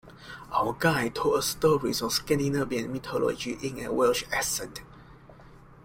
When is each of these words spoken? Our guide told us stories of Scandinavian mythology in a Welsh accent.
Our 0.51 0.75
guide 0.79 1.13
told 1.13 1.35
us 1.35 1.49
stories 1.49 2.01
of 2.01 2.11
Scandinavian 2.11 2.91
mythology 2.91 3.55
in 3.61 3.85
a 3.85 3.93
Welsh 3.93 4.23
accent. 4.31 4.81